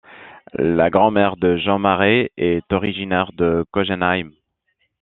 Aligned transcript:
La 0.57 0.89
grand-mère 0.89 1.37
de 1.37 1.57
Jean 1.57 1.77
Marais 1.77 2.31
est 2.35 2.73
originaire 2.73 3.31
de 3.33 3.63
Kogenheim. 3.69 4.31